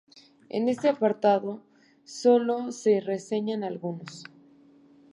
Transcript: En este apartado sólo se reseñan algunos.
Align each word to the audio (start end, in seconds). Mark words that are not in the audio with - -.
En 0.49 0.67
este 0.67 0.89
apartado 0.89 1.61
sólo 2.05 2.71
se 2.71 3.01
reseñan 3.01 3.63
algunos. 3.63 4.23